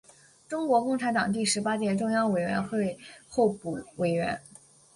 [0.47, 2.97] 中国共产党第十八届中央委员会
[3.29, 4.41] 候补委员。